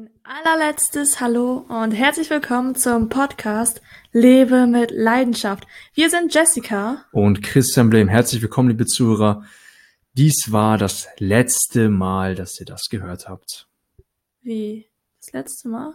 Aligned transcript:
Ein 0.00 0.08
allerletztes 0.22 1.20
Hallo 1.20 1.66
und 1.68 1.92
herzlich 1.92 2.30
willkommen 2.30 2.74
zum 2.74 3.10
Podcast 3.10 3.82
Lebe 4.12 4.66
mit 4.66 4.90
Leidenschaft. 4.90 5.66
Wir 5.92 6.08
sind 6.08 6.32
Jessica 6.32 7.04
und 7.12 7.42
Christian 7.42 7.90
Blem. 7.90 8.08
Herzlich 8.08 8.40
willkommen, 8.40 8.70
liebe 8.70 8.86
Zuhörer. 8.86 9.44
Dies 10.14 10.52
war 10.52 10.78
das 10.78 11.06
letzte 11.18 11.90
Mal, 11.90 12.34
dass 12.34 12.58
ihr 12.58 12.64
das 12.64 12.88
gehört 12.88 13.28
habt. 13.28 13.68
Wie? 14.40 14.88
Das 15.18 15.34
letzte 15.34 15.68
Mal? 15.68 15.92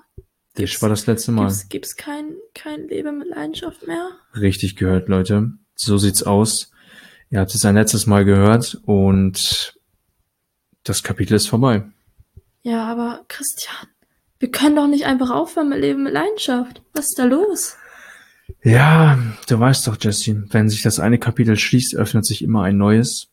Das 0.53 0.79
war 0.83 0.89
das 0.89 1.07
letzte 1.07 1.31
Mal. 1.31 1.51
Gibt 1.69 1.87
es 1.87 1.95
kein, 1.95 2.35
kein 2.53 2.87
Lebe 2.87 3.11
mit 3.11 3.29
Leidenschaft 3.29 3.87
mehr? 3.87 4.11
Richtig 4.35 4.75
gehört, 4.75 5.09
Leute. 5.09 5.53
So 5.73 5.97
sieht's 5.97 6.21
aus. 6.21 6.69
Ihr 7.31 7.39
habt 7.39 7.55
es 7.55 7.65
ein 7.65 7.73
letztes 7.73 8.05
Mal 8.05 8.23
gehört 8.23 8.79
und 8.85 9.79
das 10.83 11.01
Kapitel 11.01 11.33
ist 11.33 11.47
vorbei. 11.47 11.85
Ja, 12.65 12.83
aber 12.87 13.23
Christian, 13.27 13.89
wir 14.39 14.51
können 14.51 14.75
doch 14.75 14.87
nicht 14.87 15.05
einfach 15.05 15.31
aufhören 15.31 15.69
mit 15.69 15.79
Leben 15.79 16.03
mit 16.03 16.13
Leidenschaft. 16.13 16.81
Was 16.93 17.05
ist 17.05 17.19
da 17.19 17.25
los? 17.25 17.75
Ja, 18.63 19.17
du 19.47 19.59
weißt 19.59 19.87
doch, 19.87 19.97
Jesse, 19.99 20.43
wenn 20.49 20.69
sich 20.69 20.81
das 20.81 20.99
eine 20.99 21.19
Kapitel 21.19 21.57
schließt, 21.57 21.95
öffnet 21.95 22.25
sich 22.25 22.41
immer 22.41 22.63
ein 22.63 22.77
neues. 22.77 23.27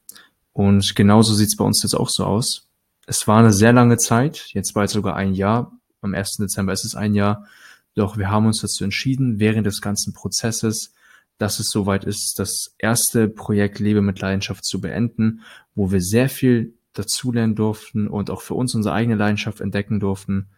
Und 0.53 0.95
genauso 0.95 1.35
sieht's 1.35 1.57
bei 1.57 1.65
uns 1.65 1.83
jetzt 1.83 1.95
auch 1.95 2.09
so 2.09 2.25
aus. 2.25 2.69
Es 3.07 3.27
war 3.27 3.39
eine 3.39 3.53
sehr 3.53 3.73
lange 3.73 3.97
Zeit, 3.97 4.47
jetzt 4.53 4.73
bald 4.75 4.91
sogar 4.91 5.17
ein 5.17 5.35
Jahr. 5.35 5.73
Am 6.01 6.15
1. 6.15 6.37
Dezember 6.37 6.73
ist 6.73 6.85
es 6.85 6.95
ein 6.95 7.15
Jahr. 7.15 7.47
Doch 7.95 8.17
wir 8.17 8.31
haben 8.31 8.47
uns 8.47 8.61
dazu 8.61 8.85
entschieden, 8.85 9.39
während 9.39 9.67
des 9.67 9.81
ganzen 9.81 10.13
Prozesses, 10.13 10.95
dass 11.39 11.59
es 11.59 11.69
soweit 11.71 12.05
ist, 12.05 12.39
das 12.39 12.75
erste 12.79 13.29
Projekt 13.29 13.79
Lebe 13.81 14.03
mit 14.03 14.21
Leidenschaft 14.21 14.65
zu 14.65 14.81
beenden, 14.81 15.43
wo 15.75 15.91
wir 15.91 16.01
sehr 16.01 16.29
viel 16.29 16.75
dazulernen 16.93 17.55
durften 17.55 18.07
und 18.07 18.31
auch 18.31 18.43
für 18.43 18.55
uns 18.55 18.75
unsere 18.75 18.95
eigene 18.95 19.17
Leidenschaft 19.17 19.61
entdecken 19.61 19.99
durften, 19.99 20.49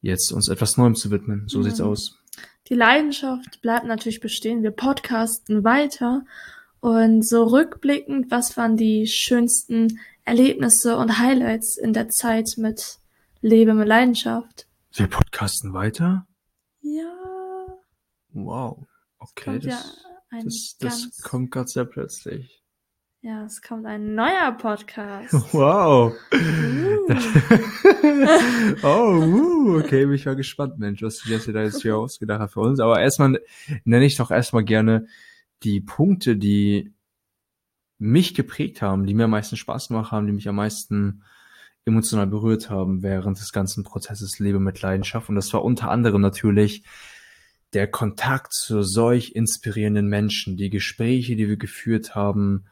jetzt 0.00 0.32
uns 0.32 0.48
etwas 0.48 0.76
Neuem 0.76 0.94
zu 0.94 1.10
widmen. 1.10 1.48
So 1.48 1.58
mhm. 1.58 1.62
sieht's 1.64 1.80
aus. 1.80 2.18
Die 2.68 2.74
Leidenschaft 2.74 3.60
bleibt 3.62 3.86
natürlich 3.86 4.20
bestehen. 4.20 4.62
Wir 4.62 4.70
podcasten 4.70 5.64
weiter 5.64 6.24
und 6.80 7.26
so 7.26 7.44
rückblickend, 7.44 8.30
was 8.30 8.56
waren 8.56 8.76
die 8.76 9.06
schönsten 9.06 9.98
Erlebnisse 10.24 10.96
und 10.96 11.18
Highlights 11.18 11.76
in 11.76 11.92
der 11.92 12.08
Zeit 12.08 12.54
mit 12.56 12.98
Lebe 13.40 13.74
mit 13.74 13.88
Leidenschaft? 13.88 14.66
Wir 14.92 15.08
podcasten 15.08 15.72
weiter? 15.72 16.26
Ja. 16.80 17.12
Wow. 18.32 18.86
Okay, 19.18 19.58
das, 19.58 19.64
ja 19.64 20.10
das, 20.30 20.76
das 20.78 21.22
kommt 21.22 21.50
gerade 21.50 21.68
sehr 21.68 21.84
plötzlich. 21.84 22.59
Ja, 23.22 23.44
es 23.44 23.60
kommt 23.60 23.84
ein 23.84 24.14
neuer 24.14 24.52
Podcast. 24.52 25.34
Wow. 25.52 26.14
Uh. 26.32 26.38
oh, 28.82 29.12
uh, 29.12 29.78
okay, 29.78 30.06
bin 30.06 30.14
ich 30.14 30.24
mal 30.24 30.36
gespannt, 30.36 30.78
Mensch, 30.78 31.02
was 31.02 31.22
Jesse 31.26 31.52
da 31.52 31.62
jetzt 31.62 31.82
hier 31.82 31.96
ausgedacht 31.98 32.40
hat 32.40 32.52
für 32.52 32.60
uns. 32.60 32.80
Aber 32.80 32.98
erstmal 32.98 33.38
nenne 33.84 34.06
ich 34.06 34.16
doch 34.16 34.30
erstmal 34.30 34.64
gerne 34.64 35.06
die 35.64 35.82
Punkte, 35.82 36.36
die 36.36 36.94
mich 37.98 38.34
geprägt 38.34 38.80
haben, 38.80 39.04
die 39.04 39.12
mir 39.12 39.24
am 39.24 39.32
meisten 39.32 39.58
Spaß 39.58 39.88
gemacht 39.88 40.12
haben, 40.12 40.26
die 40.26 40.32
mich 40.32 40.48
am 40.48 40.56
meisten 40.56 41.22
emotional 41.84 42.26
berührt 42.26 42.70
haben 42.70 43.02
während 43.02 43.38
des 43.38 43.52
ganzen 43.52 43.84
Prozesses 43.84 44.38
Lebe 44.38 44.60
mit 44.60 44.80
Leidenschaft. 44.80 45.28
Und 45.28 45.34
das 45.34 45.52
war 45.52 45.62
unter 45.62 45.90
anderem 45.90 46.22
natürlich 46.22 46.84
der 47.74 47.86
Kontakt 47.86 48.54
zu 48.54 48.82
solch 48.82 49.32
inspirierenden 49.32 50.08
Menschen, 50.08 50.56
die 50.56 50.70
Gespräche, 50.70 51.36
die 51.36 51.48
wir 51.48 51.58
geführt 51.58 52.14
haben, 52.14 52.64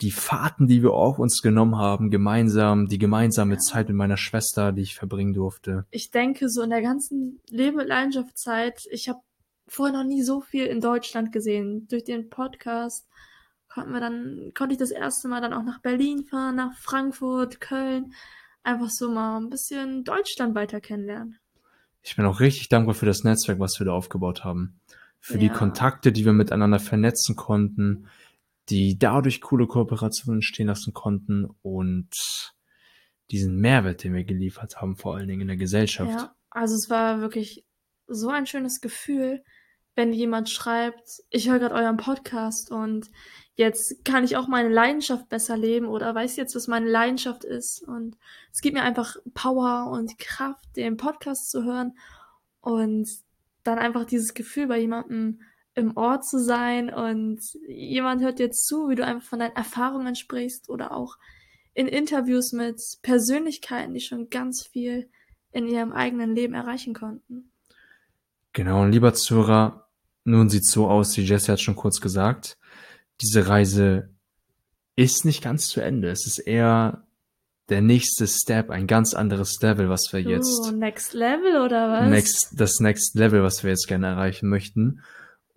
die 0.00 0.12
Fahrten, 0.12 0.68
die 0.68 0.82
wir 0.82 0.92
auf 0.92 1.18
uns 1.18 1.42
genommen 1.42 1.76
haben, 1.76 2.10
gemeinsam, 2.10 2.86
die 2.86 2.98
gemeinsame 2.98 3.58
Zeit 3.58 3.88
mit 3.88 3.96
meiner 3.96 4.16
Schwester, 4.16 4.72
die 4.72 4.82
ich 4.82 4.94
verbringen 4.94 5.34
durfte. 5.34 5.86
Ich 5.90 6.10
denke, 6.10 6.48
so 6.48 6.62
in 6.62 6.70
der 6.70 6.82
ganzen 6.82 7.40
Leben 7.48 7.76
mit 7.78 7.88
Leidenschaftszeit, 7.88 8.80
ich 8.90 9.08
habe 9.08 9.20
vorher 9.66 9.96
noch 9.96 10.04
nie 10.04 10.22
so 10.22 10.40
viel 10.40 10.66
in 10.66 10.80
Deutschland 10.80 11.32
gesehen. 11.32 11.88
Durch 11.88 12.04
den 12.04 12.30
Podcast 12.30 13.06
konnten 13.68 13.92
wir 13.92 14.00
dann, 14.00 14.52
konnte 14.56 14.72
ich 14.72 14.78
das 14.78 14.90
erste 14.90 15.28
Mal 15.28 15.40
dann 15.40 15.52
auch 15.52 15.64
nach 15.64 15.80
Berlin 15.80 16.24
fahren, 16.24 16.56
nach 16.56 16.76
Frankfurt, 16.78 17.60
Köln, 17.60 18.14
einfach 18.62 18.90
so 18.90 19.10
mal 19.10 19.38
ein 19.38 19.50
bisschen 19.50 20.04
Deutschland 20.04 20.54
weiter 20.54 20.80
kennenlernen. 20.80 21.38
Ich 22.02 22.16
bin 22.16 22.24
auch 22.24 22.40
richtig 22.40 22.68
dankbar 22.68 22.94
für 22.94 23.06
das 23.06 23.24
Netzwerk, 23.24 23.58
was 23.58 23.78
wir 23.78 23.86
da 23.86 23.92
aufgebaut 23.92 24.44
haben. 24.44 24.80
Für 25.20 25.34
ja. 25.34 25.40
die 25.40 25.48
Kontakte, 25.48 26.12
die 26.12 26.24
wir 26.24 26.32
miteinander 26.32 26.78
vernetzen 26.78 27.34
konnten, 27.34 28.06
die 28.70 28.98
dadurch 28.98 29.40
coole 29.40 29.66
Kooperationen 29.66 30.38
entstehen 30.38 30.66
lassen 30.66 30.92
konnten 30.92 31.48
und 31.62 32.10
diesen 33.30 33.56
Mehrwert, 33.56 34.04
den 34.04 34.14
wir 34.14 34.24
geliefert 34.24 34.80
haben, 34.80 34.96
vor 34.96 35.16
allen 35.16 35.28
Dingen 35.28 35.42
in 35.42 35.48
der 35.48 35.56
Gesellschaft. 35.56 36.10
Ja, 36.10 36.34
also 36.50 36.74
es 36.74 36.88
war 36.88 37.20
wirklich 37.20 37.64
so 38.06 38.28
ein 38.28 38.46
schönes 38.46 38.80
Gefühl, 38.80 39.42
wenn 39.94 40.12
jemand 40.12 40.48
schreibt, 40.48 41.08
ich 41.28 41.50
höre 41.50 41.58
gerade 41.58 41.74
euren 41.74 41.96
Podcast 41.96 42.70
und 42.70 43.10
jetzt 43.54 44.04
kann 44.04 44.22
ich 44.22 44.36
auch 44.36 44.46
meine 44.46 44.68
Leidenschaft 44.68 45.28
besser 45.28 45.56
leben 45.56 45.86
oder 45.86 46.14
weiß 46.14 46.36
jetzt, 46.36 46.54
was 46.54 46.68
meine 46.68 46.88
Leidenschaft 46.88 47.44
ist. 47.44 47.82
Und 47.86 48.16
es 48.52 48.60
gibt 48.60 48.76
mir 48.76 48.84
einfach 48.84 49.16
Power 49.34 49.90
und 49.90 50.16
Kraft, 50.18 50.64
den 50.76 50.96
Podcast 50.96 51.50
zu 51.50 51.64
hören 51.64 51.98
und 52.60 53.08
dann 53.64 53.78
einfach 53.78 54.04
dieses 54.04 54.34
Gefühl 54.34 54.68
bei 54.68 54.78
jemandem 54.78 55.40
im 55.78 55.96
Ort 55.96 56.26
zu 56.26 56.38
sein 56.42 56.92
und 56.92 57.40
jemand 57.66 58.22
hört 58.22 58.38
dir 58.38 58.50
zu, 58.50 58.88
wie 58.88 58.94
du 58.94 59.04
einfach 59.04 59.26
von 59.26 59.38
deinen 59.38 59.56
Erfahrungen 59.56 60.16
sprichst 60.16 60.68
oder 60.68 60.92
auch 60.92 61.16
in 61.74 61.86
Interviews 61.86 62.52
mit 62.52 62.80
Persönlichkeiten, 63.02 63.94
die 63.94 64.00
schon 64.00 64.30
ganz 64.30 64.66
viel 64.66 65.08
in 65.52 65.66
ihrem 65.66 65.92
eigenen 65.92 66.34
Leben 66.34 66.54
erreichen 66.54 66.94
konnten. 66.94 67.52
Genau, 68.52 68.82
und 68.82 68.92
lieber 68.92 69.14
Zuhörer, 69.14 69.88
nun 70.24 70.48
sieht 70.48 70.66
so 70.66 70.88
aus, 70.88 71.16
wie 71.16 71.22
Jesse 71.22 71.52
hat 71.52 71.60
schon 71.60 71.76
kurz 71.76 72.00
gesagt, 72.00 72.58
diese 73.20 73.48
Reise 73.48 74.10
ist 74.96 75.24
nicht 75.24 75.42
ganz 75.42 75.68
zu 75.68 75.80
Ende. 75.80 76.10
Es 76.10 76.26
ist 76.26 76.38
eher 76.38 77.06
der 77.68 77.82
nächste 77.82 78.26
Step, 78.26 78.70
ein 78.70 78.86
ganz 78.86 79.14
anderes 79.14 79.60
Level, 79.60 79.88
was 79.88 80.12
wir 80.12 80.20
jetzt. 80.20 80.60
Oh, 80.66 80.70
Next 80.70 81.12
Level 81.12 81.62
oder 81.62 81.90
was? 81.92 82.08
Next, 82.08 82.60
das 82.60 82.80
Next 82.80 83.14
Level, 83.14 83.42
was 83.42 83.62
wir 83.62 83.70
jetzt 83.70 83.86
gerne 83.86 84.06
erreichen 84.06 84.48
möchten. 84.48 85.02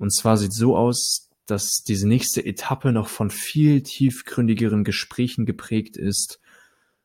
Und 0.01 0.11
zwar 0.11 0.35
sieht 0.35 0.51
so 0.51 0.75
aus, 0.75 1.29
dass 1.45 1.83
diese 1.87 2.07
nächste 2.07 2.43
Etappe 2.43 2.91
noch 2.91 3.07
von 3.07 3.29
viel 3.29 3.83
tiefgründigeren 3.83 4.83
Gesprächen 4.83 5.45
geprägt 5.45 5.95
ist, 5.95 6.39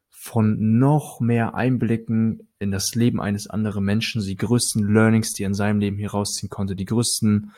von 0.09 0.79
noch 0.79 1.21
mehr 1.21 1.55
Einblicken 1.55 2.49
in 2.59 2.71
das 2.71 2.95
Leben 2.95 3.21
eines 3.21 3.49
anderen 3.49 3.85
Menschen, 3.85 4.23
die 4.23 4.35
größten 4.35 4.91
Learnings, 4.91 5.35
die 5.35 5.43
er 5.43 5.49
in 5.49 5.55
seinem 5.55 5.79
Leben 5.79 5.99
hier 5.99 6.12
rausziehen 6.12 6.49
konnte, 6.49 6.75
die 6.75 6.87
größten 6.87 7.53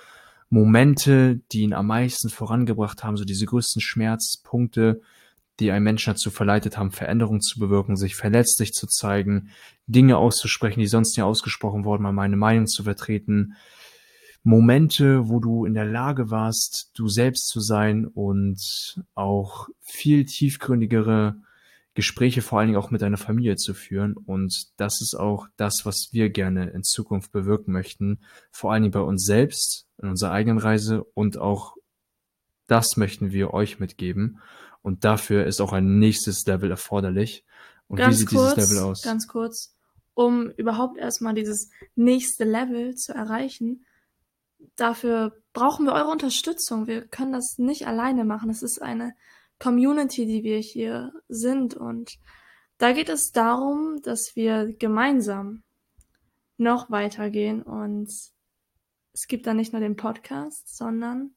Momente, 0.50 1.40
die 1.52 1.60
ihn 1.60 1.72
am 1.72 1.86
meisten 1.86 2.30
vorangebracht 2.30 3.04
haben, 3.04 3.16
so 3.16 3.24
diese 3.24 3.46
größten 3.46 3.80
Schmerzpunkte, 3.80 5.02
die 5.60 5.70
einen 5.70 5.84
Menschen 5.84 6.14
dazu 6.14 6.32
verleitet 6.32 6.76
haben, 6.76 6.90
Veränderungen 6.90 7.42
zu 7.42 7.60
bewirken, 7.60 7.96
sich 7.96 8.16
verletzlich 8.16 8.72
zu 8.72 8.88
zeigen, 8.88 9.50
Dinge 9.86 10.16
auszusprechen, 10.16 10.80
die 10.80 10.88
sonst 10.88 11.16
nie 11.16 11.22
ausgesprochen 11.22 11.84
wurden, 11.84 12.02
mal 12.02 12.12
meine 12.12 12.36
Meinung 12.36 12.66
zu 12.66 12.82
vertreten, 12.82 13.54
Momente, 14.42 15.28
wo 15.28 15.40
du 15.40 15.64
in 15.64 15.74
der 15.74 15.84
Lage 15.84 16.30
warst, 16.30 16.90
du 16.94 17.08
selbst 17.08 17.48
zu 17.48 17.60
sein 17.60 18.06
und 18.06 19.02
auch 19.14 19.68
viel 19.80 20.24
tiefgründigere 20.24 21.36
Gespräche 21.94 22.42
vor 22.42 22.58
allen 22.58 22.68
Dingen 22.68 22.78
auch 22.78 22.92
mit 22.92 23.02
deiner 23.02 23.16
Familie 23.16 23.56
zu 23.56 23.74
führen. 23.74 24.14
Und 24.14 24.70
das 24.76 25.00
ist 25.00 25.14
auch 25.18 25.48
das, 25.56 25.80
was 25.84 26.10
wir 26.12 26.30
gerne 26.30 26.70
in 26.70 26.84
Zukunft 26.84 27.32
bewirken 27.32 27.72
möchten. 27.72 28.20
Vor 28.52 28.72
allen 28.72 28.84
Dingen 28.84 28.92
bei 28.92 29.00
uns 29.00 29.24
selbst, 29.24 29.88
in 30.00 30.08
unserer 30.08 30.30
eigenen 30.30 30.58
Reise 30.58 31.02
und 31.14 31.38
auch 31.38 31.74
das 32.68 32.96
möchten 32.96 33.32
wir 33.32 33.52
euch 33.52 33.80
mitgeben. 33.80 34.38
Und 34.82 35.04
dafür 35.04 35.44
ist 35.46 35.60
auch 35.60 35.72
ein 35.72 35.98
nächstes 35.98 36.46
Level 36.46 36.70
erforderlich. 36.70 37.44
Und 37.88 37.96
ganz 37.96 38.14
wie 38.14 38.18
sieht 38.20 38.28
kurz, 38.28 38.54
dieses 38.54 38.70
Level 38.70 38.84
aus? 38.84 39.02
Ganz 39.02 39.26
kurz, 39.26 39.74
um 40.14 40.50
überhaupt 40.50 40.98
erstmal 40.98 41.34
dieses 41.34 41.70
nächste 41.96 42.44
Level 42.44 42.94
zu 42.94 43.12
erreichen, 43.12 43.84
dafür 44.76 45.32
brauchen 45.52 45.86
wir 45.86 45.92
eure 45.92 46.10
Unterstützung. 46.10 46.86
Wir 46.86 47.06
können 47.06 47.32
das 47.32 47.58
nicht 47.58 47.86
alleine 47.86 48.24
machen. 48.24 48.50
Es 48.50 48.62
ist 48.62 48.80
eine 48.80 49.14
Community, 49.58 50.26
die 50.26 50.42
wir 50.44 50.58
hier 50.58 51.12
sind. 51.28 51.74
Und 51.74 52.18
da 52.78 52.92
geht 52.92 53.08
es 53.08 53.32
darum, 53.32 54.00
dass 54.02 54.36
wir 54.36 54.72
gemeinsam 54.78 55.62
noch 56.56 56.90
weitergehen. 56.90 57.62
Und 57.62 58.08
es 59.12 59.26
gibt 59.26 59.46
da 59.46 59.54
nicht 59.54 59.72
nur 59.72 59.80
den 59.80 59.96
Podcast, 59.96 60.76
sondern 60.76 61.34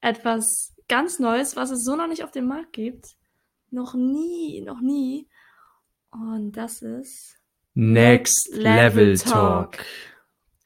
etwas 0.00 0.74
ganz 0.88 1.18
Neues, 1.18 1.56
was 1.56 1.70
es 1.70 1.84
so 1.84 1.96
noch 1.96 2.08
nicht 2.08 2.24
auf 2.24 2.30
dem 2.30 2.46
Markt 2.46 2.72
gibt. 2.72 3.16
Noch 3.70 3.94
nie, 3.94 4.62
noch 4.62 4.80
nie. 4.80 5.28
Und 6.10 6.52
das 6.52 6.80
ist 6.80 7.36
Next, 7.74 8.48
Next 8.48 8.56
Level, 8.56 9.10
Level 9.10 9.18
Talk. 9.18 9.72
Talk 9.72 9.84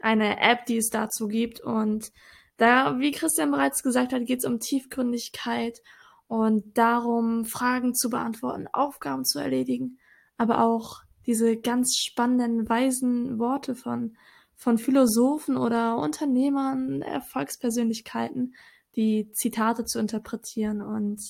eine 0.03 0.41
App, 0.41 0.67
die 0.67 0.77
es 0.77 0.91
dazu 0.91 1.29
gibt. 1.29 1.61
Und 1.61 2.13
da, 2.57 2.99
wie 2.99 3.13
Christian 3.13 3.51
bereits 3.51 3.83
gesagt 3.83 4.13
hat, 4.13 4.27
geht 4.27 4.41
es 4.41 4.45
um 4.45 4.61
Tiefgründigkeit 4.61 5.81
und 6.29 6.79
darum, 6.79 7.45
Fragen 7.45 7.95
zu 7.95 8.09
beantworten, 8.09 8.67
Aufgaben 8.73 9.25
zu 9.25 9.39
erledigen, 9.39 9.99
aber 10.37 10.63
auch 10.63 11.03
diese 11.27 11.57
ganz 11.57 11.97
spannenden, 11.97 12.69
weisen 12.69 13.39
Worte 13.39 13.75
von, 13.75 14.17
von 14.55 14.79
Philosophen 14.79 15.57
oder 15.57 15.99
Unternehmern, 15.99 17.03
Erfolgspersönlichkeiten, 17.03 18.55
die 18.97 19.31
Zitate 19.33 19.85
zu 19.85 19.99
interpretieren. 19.99 20.83
Und 20.83 21.21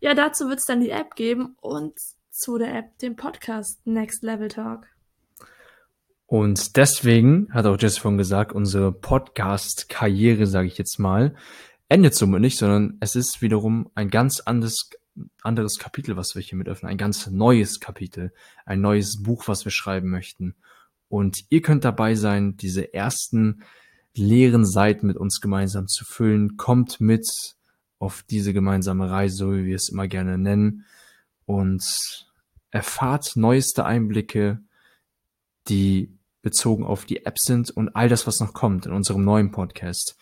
ja, 0.00 0.14
dazu 0.14 0.48
wird 0.48 0.60
es 0.60 0.66
dann 0.66 0.80
die 0.80 0.90
App 0.90 1.14
geben 1.14 1.56
und 1.60 1.98
zu 2.30 2.58
der 2.58 2.74
App 2.74 2.98
den 2.98 3.16
Podcast 3.16 3.84
Next 3.86 4.22
Level 4.22 4.48
Talk. 4.48 4.86
Und 6.28 6.76
deswegen 6.76 7.48
hat 7.54 7.64
auch 7.64 7.80
Jess 7.80 7.96
von 7.96 8.18
gesagt, 8.18 8.52
unsere 8.52 8.92
Podcast-Karriere, 8.92 10.46
sage 10.46 10.68
ich 10.68 10.76
jetzt 10.76 10.98
mal, 10.98 11.34
endet 11.88 12.14
somit 12.14 12.42
nicht, 12.42 12.58
sondern 12.58 12.98
es 13.00 13.16
ist 13.16 13.40
wiederum 13.40 13.90
ein 13.94 14.10
ganz 14.10 14.40
anderes, 14.40 14.90
anderes 15.40 15.78
Kapitel, 15.78 16.18
was 16.18 16.34
wir 16.34 16.42
hier 16.42 16.58
mit 16.58 16.68
öffnen, 16.68 16.90
ein 16.90 16.98
ganz 16.98 17.28
neues 17.28 17.80
Kapitel, 17.80 18.34
ein 18.66 18.82
neues 18.82 19.22
Buch, 19.22 19.48
was 19.48 19.64
wir 19.64 19.72
schreiben 19.72 20.10
möchten. 20.10 20.54
Und 21.08 21.38
ihr 21.48 21.62
könnt 21.62 21.86
dabei 21.86 22.14
sein, 22.14 22.58
diese 22.58 22.92
ersten 22.92 23.62
leeren 24.14 24.66
Seiten 24.66 25.06
mit 25.06 25.16
uns 25.16 25.40
gemeinsam 25.40 25.88
zu 25.88 26.04
füllen. 26.04 26.58
Kommt 26.58 27.00
mit 27.00 27.26
auf 27.98 28.22
diese 28.28 28.52
gemeinsame 28.52 29.10
Reise, 29.10 29.36
so 29.36 29.52
wie 29.54 29.64
wir 29.64 29.76
es 29.76 29.88
immer 29.88 30.08
gerne 30.08 30.36
nennen, 30.36 30.84
und 31.46 31.82
erfahrt 32.70 33.32
neueste 33.34 33.86
Einblicke, 33.86 34.60
die 35.68 36.17
bezogen 36.48 36.84
auf 36.84 37.04
die 37.04 37.26
App 37.26 37.38
sind 37.38 37.70
und 37.70 37.94
all 37.94 38.08
das, 38.08 38.26
was 38.26 38.40
noch 38.40 38.54
kommt 38.54 38.86
in 38.86 38.92
unserem 38.92 39.22
neuen 39.22 39.50
Podcast. 39.50 40.16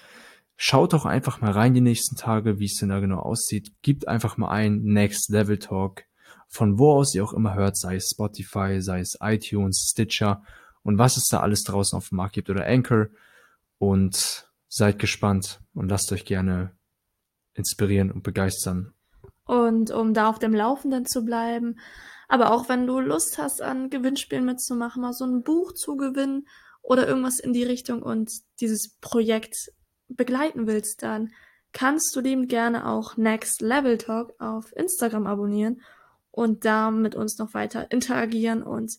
Schaut 0.56 0.93
doch 0.93 1.05
einfach 1.05 1.40
mal 1.40 1.52
rein 1.52 1.73
die 1.73 1.81
nächsten 1.81 2.17
Tage, 2.17 2.58
wie 2.58 2.64
es 2.64 2.76
denn 2.76 2.88
da 2.88 2.99
genau 2.99 3.20
aussieht. 3.20 3.73
Gebt 3.82 4.08
einfach 4.08 4.37
mal 4.37 4.49
ein 4.49 4.82
Next 4.82 5.31
Level 5.31 5.58
Talk, 5.58 6.02
von 6.49 6.81
wo 6.81 6.94
aus 6.94 7.14
ihr 7.14 7.23
auch 7.23 7.32
immer 7.32 7.55
hört, 7.55 7.76
sei 7.76 7.96
es 7.96 8.11
Spotify, 8.11 8.81
sei 8.81 9.00
es 9.00 9.17
iTunes, 9.20 9.88
Stitcher 9.93 10.43
und 10.82 10.99
was 10.99 11.17
es 11.17 11.28
da 11.28 11.40
alles 11.40 11.62
draußen 11.62 11.96
auf 11.96 12.08
dem 12.08 12.17
Markt 12.17 12.34
gibt 12.34 12.50
oder 12.50 12.67
Anchor. 12.67 13.06
Und 13.78 14.50
seid 14.69 14.99
gespannt 14.99 15.61
und 15.75 15.88
lasst 15.88 16.11
euch 16.12 16.25
gerne 16.25 16.73
inspirieren 17.55 18.11
und 18.11 18.23
begeistern. 18.23 18.93
Und 19.46 19.90
um 19.90 20.12
da 20.12 20.28
auf 20.28 20.38
dem 20.38 20.54
Laufenden 20.54 21.06
zu 21.06 21.25
bleiben, 21.25 21.78
aber 22.28 22.52
auch 22.52 22.69
wenn 22.69 22.87
du 22.87 22.98
Lust 23.00 23.38
hast, 23.38 23.62
an 23.62 23.90
Gewinnspielen 23.90 24.44
mitzumachen, 24.44 25.02
mal 25.02 25.12
so 25.12 25.25
ein 25.25 25.43
Buch 25.43 25.72
zu 25.72 25.96
gewinnen 25.96 26.46
oder 26.82 27.06
irgendwas 27.06 27.38
in 27.38 27.52
die 27.52 27.62
Richtung 27.62 28.02
und 28.02 28.31
dieses 28.60 28.96
Projekt 29.00 29.54
begleiten 30.08 30.66
willst, 30.66 31.02
dann 31.02 31.31
kannst 31.72 32.14
du 32.16 32.20
dem 32.20 32.48
gerne 32.48 32.88
auch 32.88 33.16
Next 33.16 33.60
Level 33.60 33.98
Talk 33.98 34.34
auf 34.40 34.75
Instagram 34.75 35.26
abonnieren 35.26 35.82
und 36.31 36.64
da 36.64 36.90
mit 36.90 37.14
uns 37.14 37.38
noch 37.38 37.54
weiter 37.54 37.90
interagieren 37.90 38.62
und 38.62 38.92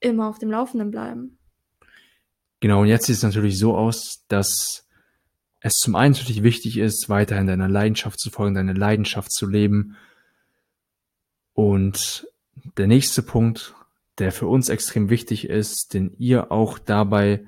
immer 0.00 0.28
auf 0.28 0.38
dem 0.38 0.50
Laufenden 0.50 0.90
bleiben. 0.90 1.38
Genau, 2.60 2.80
und 2.80 2.88
jetzt 2.88 3.06
sieht 3.06 3.16
es 3.16 3.22
natürlich 3.22 3.58
so 3.58 3.76
aus, 3.76 4.24
dass 4.28 4.87
es 5.68 5.74
zum 5.74 5.94
einen 5.94 6.12
natürlich 6.12 6.42
wichtig 6.42 6.78
ist, 6.78 7.08
weiterhin 7.08 7.46
deiner 7.46 7.68
Leidenschaft 7.68 8.20
zu 8.20 8.30
folgen, 8.30 8.54
deine 8.54 8.74
Leidenschaft 8.74 9.32
zu 9.32 9.46
leben 9.46 9.96
und 11.54 12.26
der 12.76 12.86
nächste 12.86 13.22
Punkt, 13.22 13.74
der 14.18 14.32
für 14.32 14.46
uns 14.46 14.68
extrem 14.68 15.10
wichtig 15.10 15.48
ist, 15.48 15.94
den 15.94 16.14
ihr 16.18 16.50
auch 16.52 16.78
dabei 16.78 17.46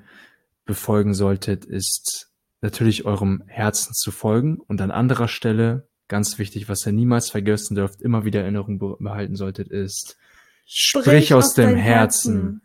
befolgen 0.65 1.13
solltet, 1.13 1.65
ist 1.65 2.29
natürlich 2.61 3.05
eurem 3.05 3.43
Herzen 3.47 3.93
zu 3.93 4.11
folgen 4.11 4.57
und 4.59 4.81
an 4.81 4.91
anderer 4.91 5.27
Stelle, 5.27 5.87
ganz 6.07 6.37
wichtig, 6.37 6.69
was 6.69 6.85
ihr 6.85 6.93
niemals 6.93 7.29
vergessen 7.29 7.75
dürft, 7.75 8.01
immer 8.01 8.25
wieder 8.25 8.41
Erinnerung 8.41 8.79
behalten 8.99 9.35
solltet, 9.35 9.69
ist, 9.69 10.17
sprich, 10.65 11.03
sprich 11.03 11.33
aus, 11.33 11.45
aus 11.45 11.53
dem 11.53 11.75
Herzen. 11.75 12.33
Herzen. 12.33 12.61